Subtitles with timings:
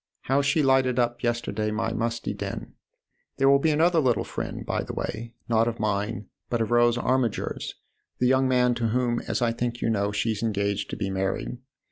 [0.21, 2.73] How she lighted up yesterday my musty den!
[3.37, 6.97] There will be another little friend, by the way not of mine, but of Rose
[6.97, 7.75] Armiger's,
[8.17, 11.59] the young man to whom, as I think you know, she's engaged to be married.